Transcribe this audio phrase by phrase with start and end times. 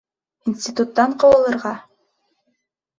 [0.51, 1.77] Институттан ҡыуылырға!